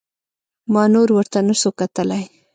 [0.73, 2.23] ما نور ورته نسو کتلاى.